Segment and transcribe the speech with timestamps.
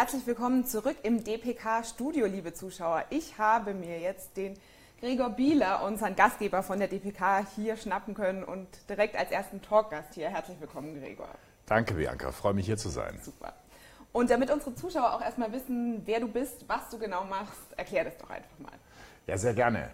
[0.00, 3.04] Herzlich willkommen zurück im DPK-Studio, liebe Zuschauer.
[3.10, 4.58] Ich habe mir jetzt den
[4.98, 10.14] Gregor Bieler, unseren Gastgeber von der DPK, hier schnappen können und direkt als ersten Talkgast
[10.14, 10.30] hier.
[10.30, 11.28] Herzlich willkommen, Gregor.
[11.66, 12.32] Danke, Bianca.
[12.32, 13.20] Freue mich hier zu sein.
[13.22, 13.52] Super.
[14.12, 18.04] Und damit unsere Zuschauer auch erstmal wissen, wer du bist, was du genau machst, erklär
[18.04, 18.72] das doch einfach mal.
[19.30, 19.88] Ja, sehr gerne.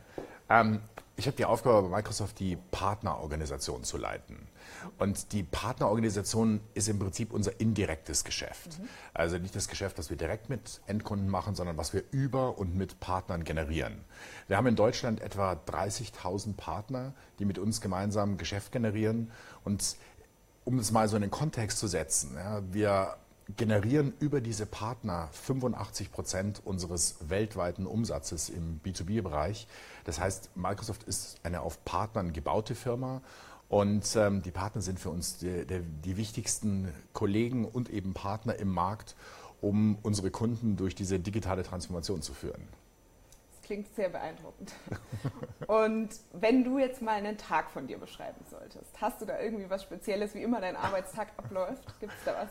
[0.48, 0.80] Ähm,
[1.14, 4.48] ich habe die Aufgabe bei Microsoft, die Partnerorganisation zu leiten.
[4.96, 8.79] Und die Partnerorganisation ist im Prinzip unser indirektes Geschäft.
[8.79, 8.89] Mhm.
[9.12, 12.75] Also nicht das Geschäft, was wir direkt mit Endkunden machen, sondern was wir über und
[12.75, 14.07] mit Partnern generieren.
[14.49, 19.30] Wir haben in Deutschland etwa 30.000 Partner, die mit uns gemeinsam Geschäft generieren.
[19.64, 19.99] Und
[20.64, 23.16] um es mal so in den Kontext zu setzen, ja, wir
[23.55, 29.69] generieren über diese Partner 85 Prozent unseres weltweiten Umsatzes im B2B-Bereich.
[30.05, 33.22] Das heißt, Microsoft ist eine auf Partnern gebaute Firma
[33.69, 38.56] und ähm, die Partner sind für uns die, die, die, wichtigsten Kollegen und eben Partner
[38.56, 39.17] im Markt,
[39.61, 42.69] um unsere Kunden durch diese digitale Transformation zu führen.
[43.50, 44.72] Das klingt sehr beeindruckend.
[45.66, 49.69] und wenn du jetzt mal einen Tag von dir beschreiben solltest, hast du da irgendwie
[49.69, 51.98] was Spezielles, wie immer dein Arbeitstag abläuft?
[51.98, 52.48] Gibt es da was?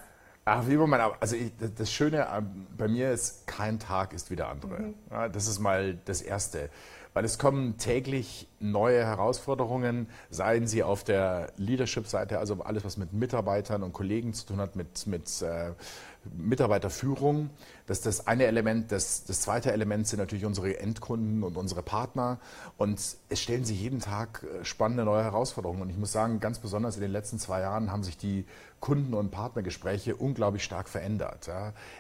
[0.48, 2.28] Ach, wie immer mein, also ich, das Schöne
[2.78, 4.80] bei mir ist, kein Tag ist wie der andere.
[4.80, 4.94] Mhm.
[5.10, 6.70] Ja, das ist mal das Erste.
[7.16, 13.12] Weil es kommen täglich neue Herausforderungen, seien sie auf der Leadership-Seite, also alles, was mit
[13.12, 15.72] Mitarbeitern und Kollegen zu tun hat, mit, mit äh,
[16.38, 17.50] Mitarbeiterführung.
[17.88, 18.92] Das ist das eine Element.
[18.92, 22.40] Das, das zweite Element sind natürlich unsere Endkunden und unsere Partner.
[22.78, 25.82] Und es stellen sich jeden Tag äh, spannende neue Herausforderungen.
[25.82, 28.46] Und ich muss sagen, ganz besonders in den letzten zwei Jahren haben sich die
[28.80, 31.50] Kunden- und Partnergespräche unglaublich stark verändert.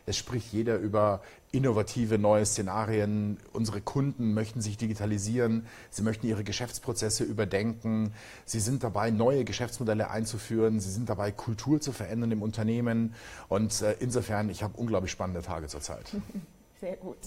[0.05, 3.37] Es spricht jeder über innovative neue Szenarien.
[3.53, 5.65] Unsere Kunden möchten sich digitalisieren.
[5.89, 8.13] Sie möchten ihre Geschäftsprozesse überdenken.
[8.45, 10.79] Sie sind dabei, neue Geschäftsmodelle einzuführen.
[10.79, 13.15] Sie sind dabei, Kultur zu verändern im Unternehmen.
[13.47, 16.05] Und äh, insofern, ich habe unglaublich spannende Tage zurzeit.
[16.79, 17.17] Sehr gut.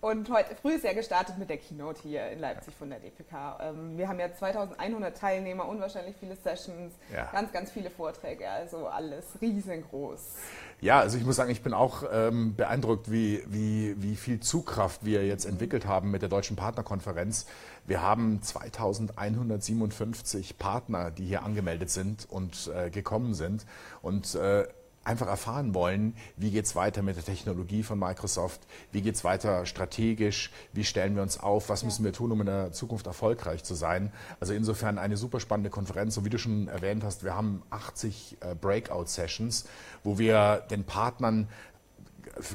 [0.00, 3.58] Und heute früh ist ja gestartet mit der Keynote hier in Leipzig von der DPK.
[3.60, 7.28] Ähm, wir haben ja 2100 Teilnehmer, unwahrscheinlich viele Sessions, ja.
[7.32, 10.36] ganz, ganz viele Vorträge, also alles riesengroß.
[10.80, 15.04] Ja, also ich muss sagen, ich bin auch ähm, beeindruckt, wie, wie, wie viel Zugkraft
[15.04, 17.46] wir jetzt entwickelt haben mit der Deutschen Partnerkonferenz.
[17.86, 23.66] Wir haben 2157 Partner, die hier angemeldet sind und äh, gekommen sind.
[24.02, 24.68] Und äh,
[25.08, 28.60] einfach erfahren wollen, wie geht es weiter mit der Technologie von Microsoft,
[28.92, 31.86] wie geht es weiter strategisch, wie stellen wir uns auf, was ja.
[31.86, 34.12] müssen wir tun, um in der Zukunft erfolgreich zu sein.
[34.38, 36.16] Also insofern eine super spannende Konferenz.
[36.18, 39.64] Und wie du schon erwähnt hast, wir haben 80 äh, Breakout-Sessions,
[40.04, 41.48] wo wir den Partnern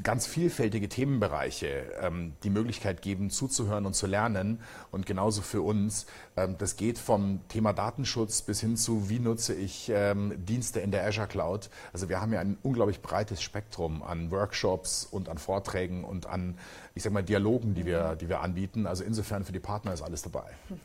[0.03, 1.67] ganz vielfältige Themenbereiche
[2.01, 4.61] ähm, die Möglichkeit geben, zuzuhören und zu lernen.
[4.91, 6.05] Und genauso für uns.
[6.35, 10.91] Ähm, das geht vom Thema Datenschutz bis hin zu, wie nutze ich ähm, Dienste in
[10.91, 11.69] der Azure Cloud.
[11.91, 16.57] Also wir haben ja ein unglaublich breites Spektrum an Workshops und an Vorträgen und an,
[16.95, 18.87] ich sag mal, Dialogen, die wir, die wir anbieten.
[18.87, 20.45] Also insofern für die Partner ist alles dabei.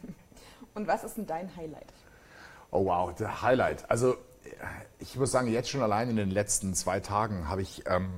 [0.75, 1.92] Und was ist denn dein Highlight?
[2.70, 3.91] Oh wow, der Highlight.
[3.91, 4.16] Also
[4.98, 8.09] ich muss sagen, jetzt schon allein in den letzten zwei Tagen habe ich ähm,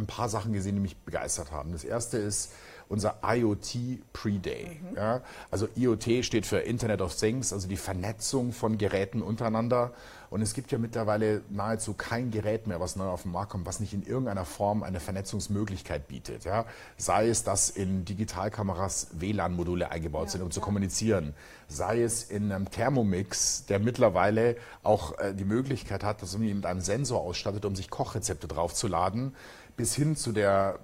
[0.00, 1.72] ein paar Sachen gesehen, die mich begeistert haben.
[1.72, 2.52] Das erste ist
[2.90, 4.80] unser IoT Pre-Day.
[4.82, 4.96] Mhm.
[4.96, 9.92] Ja, also IoT steht für Internet of Things, also die Vernetzung von Geräten untereinander.
[10.28, 13.66] Und es gibt ja mittlerweile nahezu kein Gerät mehr, was neu auf den Markt kommt,
[13.66, 16.44] was nicht in irgendeiner Form eine Vernetzungsmöglichkeit bietet.
[16.44, 16.66] Ja?
[16.96, 21.34] Sei es, dass in Digitalkameras WLAN-Module eingebaut ja, sind, um zu kommunizieren.
[21.68, 26.56] Sei es in einem Thermomix, der mittlerweile auch äh, die Möglichkeit hat, dass man ihn
[26.56, 29.34] mit einem Sensor ausstattet, um sich Kochrezepte draufzuladen
[29.76, 30.78] bis hin zu der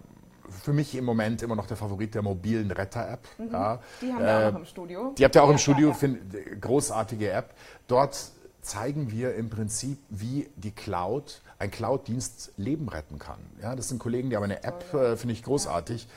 [0.63, 3.27] für mich im Moment immer noch der Favorit der mobilen Retter-App.
[3.39, 3.53] Mhm.
[3.53, 3.81] Ja.
[4.01, 5.15] Die haben wir äh, auch noch im Studio.
[5.19, 6.21] Die habt ihr auch ja, im Studio, ja, find,
[6.61, 7.55] großartige App.
[7.89, 8.31] Dort
[8.63, 13.39] zeigen wir im Prinzip, wie die Cloud, ein Cloud-Dienst Leben retten kann.
[13.63, 16.09] Ja, das sind Kollegen, die haben eine App, äh, finde ich großartig.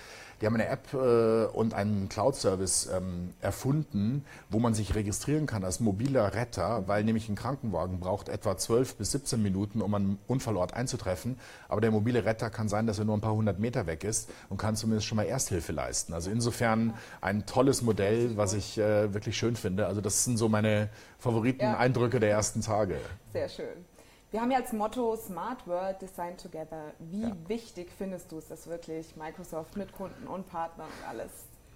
[0.42, 5.64] Die haben eine App äh, und einen Cloud-Service ähm, erfunden, wo man sich registrieren kann
[5.64, 10.20] als mobiler Retter, weil nämlich ein Krankenwagen braucht etwa 12 bis 17 Minuten, um einen
[10.28, 11.38] Unfallort einzutreffen.
[11.68, 14.30] Aber der mobile Retter kann sein, dass er nur ein paar hundert Meter weg ist
[14.50, 16.14] und kann zumindest schon mal Ersthilfe leisten.
[16.14, 19.88] Also insofern ein tolles Modell, was ich äh, wirklich schön finde.
[19.88, 20.90] Also das sind so meine
[21.20, 22.20] Favoriten-Eindrücke ja.
[22.22, 22.96] der ersten Tage.
[23.34, 23.86] Sehr schön.
[24.32, 26.94] Wir haben ja als Motto Smart World Design Together.
[27.00, 27.36] Wie ja.
[27.48, 31.32] wichtig findest du es, dass wirklich Microsoft mit Kunden und Partnern und alles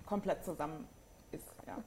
[0.05, 0.87] komplett zusammen
[1.31, 1.45] ist?
[1.65, 1.77] Ja.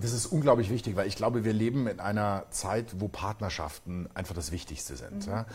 [0.00, 4.34] Das ist unglaublich wichtig, weil ich glaube, wir leben in einer Zeit, wo Partnerschaften einfach
[4.34, 5.26] das Wichtigste sind.
[5.26, 5.32] Mhm.
[5.32, 5.46] Ja.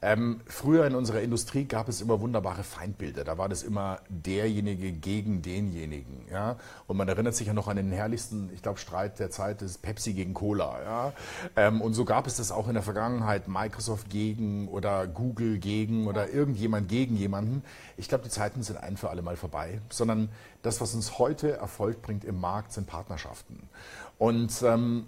[0.00, 3.24] Ähm, früher in unserer Industrie gab es immer wunderbare Feindbilder.
[3.24, 6.24] Da war das immer derjenige gegen denjenigen.
[6.30, 6.56] Ja?
[6.86, 9.82] Und man erinnert sich ja noch an den herrlichsten, ich glaube, Streit der Zeit ist
[9.82, 10.82] Pepsi gegen Cola.
[10.84, 11.12] Ja?
[11.56, 16.06] Ähm, und so gab es das auch in der Vergangenheit, Microsoft gegen oder Google gegen
[16.06, 17.64] oder irgendjemand gegen jemanden.
[17.96, 20.28] Ich glaube, die Zeiten sind ein für alle Mal vorbei, sondern
[20.62, 23.68] das, was uns heute Erfolg bringt im Markt, sind Partnerschaften.
[24.16, 25.06] Und ähm,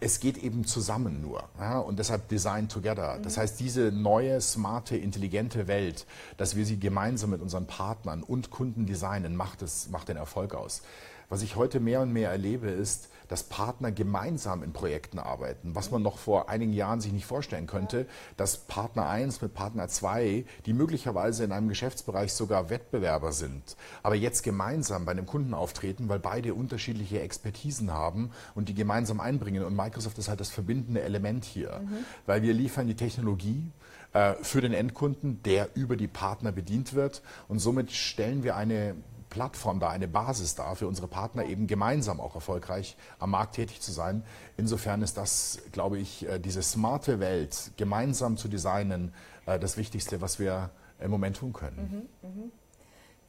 [0.00, 1.44] es geht eben zusammen nur.
[1.58, 3.18] Ja, und deshalb Design Together.
[3.22, 3.40] Das mhm.
[3.40, 6.06] heißt, diese neue, smarte, intelligente Welt,
[6.36, 10.54] dass wir sie gemeinsam mit unseren Partnern und Kunden designen, macht, es, macht den Erfolg
[10.54, 10.82] aus.
[11.28, 15.90] Was ich heute mehr und mehr erlebe, ist, dass Partner gemeinsam in Projekten arbeiten, was
[15.90, 18.06] man noch vor einigen Jahren sich nicht vorstellen könnte,
[18.36, 24.14] dass Partner 1 mit Partner 2, die möglicherweise in einem Geschäftsbereich sogar Wettbewerber sind, aber
[24.14, 29.64] jetzt gemeinsam bei einem Kunden auftreten, weil beide unterschiedliche Expertisen haben und die gemeinsam einbringen.
[29.64, 32.04] Und Microsoft ist halt das verbindende Element hier, mhm.
[32.26, 33.70] weil wir liefern die Technologie,
[34.16, 37.22] äh, für den Endkunden, der über die Partner bedient wird.
[37.48, 38.94] Und somit stellen wir eine
[39.36, 43.82] Plattform da, eine Basis da für unsere Partner eben gemeinsam auch erfolgreich am Markt tätig
[43.82, 44.24] zu sein.
[44.56, 49.12] Insofern ist das, glaube ich, äh, diese smarte Welt gemeinsam zu designen,
[49.44, 52.08] äh, das Wichtigste, was wir im Moment tun können.
[52.22, 52.48] Mhm, mh.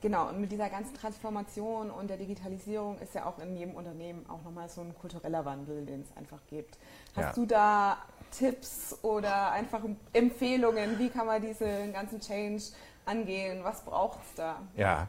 [0.01, 4.25] Genau, und mit dieser ganzen Transformation und der Digitalisierung ist ja auch in jedem Unternehmen
[4.30, 6.77] auch nochmal so ein kultureller Wandel, den es einfach gibt.
[7.18, 7.33] Hast ja.
[7.33, 7.98] du da
[8.31, 9.81] Tipps oder einfach
[10.13, 12.63] Empfehlungen, wie kann man diesen ganzen Change
[13.07, 13.63] angehen?
[13.63, 14.62] Was braucht es da?
[14.75, 15.07] Ja,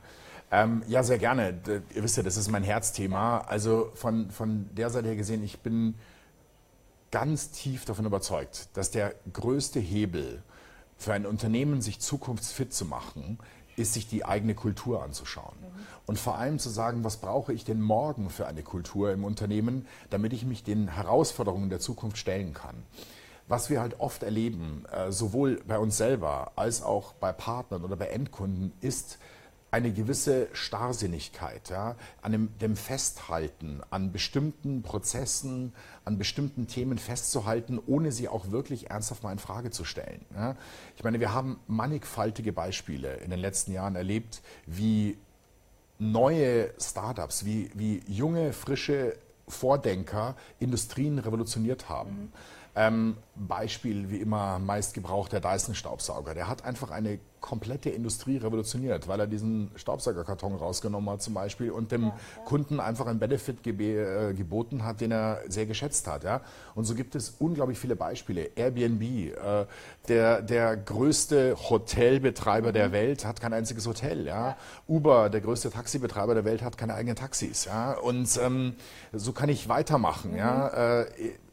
[0.51, 1.59] ähm, ja, sehr gerne.
[1.95, 3.39] Ihr wisst ja, das ist mein Herzthema.
[3.39, 5.95] Also von, von der Seite her gesehen, ich bin
[7.11, 10.43] ganz tief davon überzeugt, dass der größte Hebel
[10.97, 13.39] für ein Unternehmen, sich zukunftsfit zu machen,
[13.77, 15.55] ist, sich die eigene Kultur anzuschauen.
[15.61, 15.87] Mhm.
[16.07, 19.87] Und vor allem zu sagen, was brauche ich denn morgen für eine Kultur im Unternehmen,
[20.11, 22.75] damit ich mich den Herausforderungen der Zukunft stellen kann.
[23.49, 27.97] Was wir halt oft erleben, äh, sowohl bei uns selber als auch bei Partnern oder
[27.97, 29.19] bei Endkunden, ist,
[29.71, 35.75] eine gewisse Starrsinnigkeit, ja, an dem, dem, Festhalten an bestimmten Prozessen,
[36.05, 40.25] an bestimmten Themen festzuhalten, ohne sie auch wirklich ernsthaft mal in Frage zu stellen.
[40.35, 40.57] Ja.
[40.97, 45.19] Ich meine, wir haben mannigfaltige Beispiele in den letzten Jahren erlebt, wie
[45.99, 49.19] neue Startups, wie, wie junge, frische
[49.49, 52.11] Vordenker Industrien revolutioniert haben.
[52.11, 52.33] Mhm.
[52.75, 56.35] Ähm, Beispiel wie immer meist gebraucht der Dyson-Staubsauger.
[56.35, 61.71] Der hat einfach eine komplette Industrie revolutioniert, weil er diesen Staubsaugerkarton rausgenommen hat zum Beispiel
[61.71, 62.43] und dem ja, ja.
[62.45, 66.25] Kunden einfach einen Benefit gebe, äh, geboten hat, den er sehr geschätzt hat.
[66.25, 66.41] Ja?
[66.75, 68.51] Und so gibt es unglaublich viele Beispiele.
[68.57, 69.67] Airbnb, äh,
[70.09, 72.75] der, der größte Hotelbetreiber mhm.
[72.75, 74.27] der Welt, hat kein einziges Hotel.
[74.27, 74.49] Ja?
[74.49, 74.57] ja?
[74.89, 77.67] Uber, der größte Taxibetreiber der Welt, hat keine eigenen Taxis.
[77.67, 77.93] Ja?
[77.93, 78.75] Und ähm,
[79.13, 80.33] so kann ich weitermachen.
[80.33, 80.39] Mhm.
[80.39, 81.03] Ja?
[81.03, 81.07] Äh,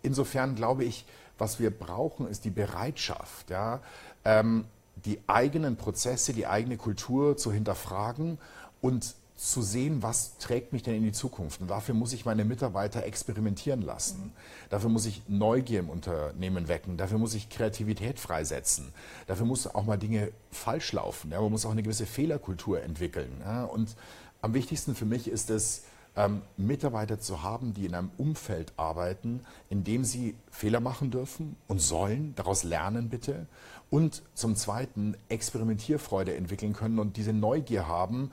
[0.06, 1.06] insofern glaube ich,
[1.38, 3.82] was wir brauchen, ist die Bereitschaft, ja,
[4.24, 4.66] ähm,
[5.04, 8.38] die eigenen Prozesse, die eigene Kultur zu hinterfragen
[8.82, 11.60] und zu sehen, was trägt mich denn in die Zukunft.
[11.60, 14.32] Und dafür muss ich meine Mitarbeiter experimentieren lassen.
[14.70, 16.96] Dafür muss ich Neugier im Unternehmen wecken.
[16.96, 18.94] Dafür muss ich Kreativität freisetzen.
[19.28, 21.32] Dafür muss auch mal Dinge falsch laufen.
[21.32, 21.42] Ja.
[21.42, 23.42] Man muss auch eine gewisse Fehlerkultur entwickeln.
[23.44, 23.66] Ja.
[23.66, 23.98] Und
[24.42, 25.84] am wichtigsten für mich ist es,
[26.16, 31.56] ähm, Mitarbeiter zu haben, die in einem Umfeld arbeiten, in dem sie Fehler machen dürfen
[31.68, 33.48] und sollen, daraus lernen bitte.
[33.90, 38.32] Und zum Zweiten Experimentierfreude entwickeln können und diese Neugier haben,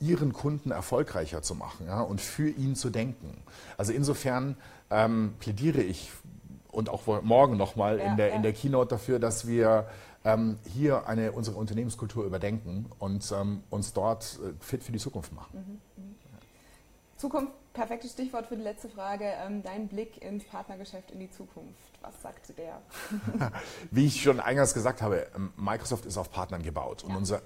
[0.00, 3.42] ihren Kunden erfolgreicher zu machen ja, und für ihn zu denken.
[3.76, 4.56] Also insofern
[4.90, 6.10] ähm, plädiere ich
[6.70, 8.34] und auch morgen nochmal ja, in, der, ja.
[8.34, 9.86] in der Keynote dafür, dass wir
[10.24, 15.32] ähm, hier eine, unsere Unternehmenskultur überdenken und ähm, uns dort äh, fit für die Zukunft
[15.32, 15.80] machen.
[15.93, 15.93] Mhm.
[17.16, 19.24] Zukunft, perfektes Stichwort für die letzte Frage.
[19.24, 21.74] Ähm, dein Blick ins Partnergeschäft in die Zukunft.
[22.02, 22.80] Was sagt der?
[23.90, 27.02] Wie ich schon eingangs gesagt habe, ähm, Microsoft ist auf Partnern gebaut.
[27.02, 27.08] Ja.
[27.08, 27.42] Und unser,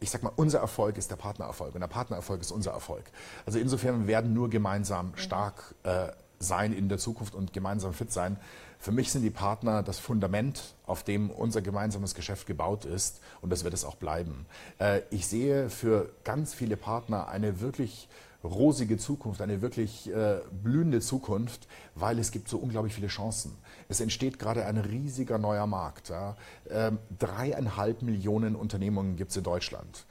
[0.00, 1.74] ich sag mal, unser Erfolg ist der Partnererfolg.
[1.74, 3.04] Und der Partnererfolg ist unser Erfolg.
[3.46, 5.16] Also insofern werden wir nur gemeinsam mhm.
[5.16, 6.08] stark äh,
[6.38, 8.38] sein in der Zukunft und gemeinsam fit sein.
[8.78, 13.50] Für mich sind die Partner das Fundament, auf dem unser gemeinsames Geschäft gebaut ist und
[13.50, 14.46] das wird es auch bleiben.
[14.78, 18.08] Äh, ich sehe für ganz viele Partner eine wirklich
[18.44, 23.56] rosige Zukunft, eine wirklich äh, blühende Zukunft, weil es gibt so unglaublich viele Chancen.
[23.88, 26.10] Es entsteht gerade ein riesiger neuer Markt.
[26.10, 26.36] Ja.
[26.70, 30.06] Ähm, dreieinhalb Millionen Unternehmungen gibt es in Deutschland.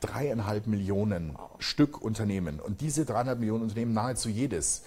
[0.00, 2.60] Dreieinhalb Millionen Stück Unternehmen.
[2.60, 4.82] Und diese dreieinhalb Millionen Unternehmen, nahezu jedes,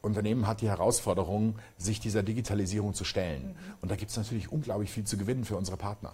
[0.00, 3.48] Unternehmen hat die Herausforderung, sich dieser Digitalisierung zu stellen.
[3.48, 3.74] Mhm.
[3.82, 6.12] Und da gibt es natürlich unglaublich viel zu gewinnen für unsere Partner.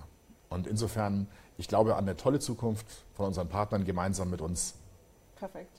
[0.48, 1.26] Und insofern,
[1.58, 4.74] ich glaube an eine tolle Zukunft von unseren Partnern gemeinsam mit uns.
[5.36, 5.70] Perfekt.